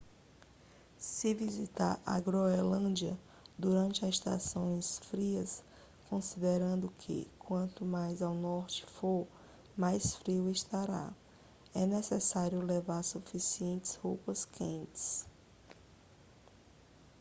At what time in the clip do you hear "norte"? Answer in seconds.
8.33-8.83